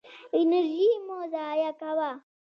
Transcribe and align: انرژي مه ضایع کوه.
انرژي 0.39 0.89
مه 1.07 1.17
ضایع 1.33 1.71
کوه. 1.79 2.11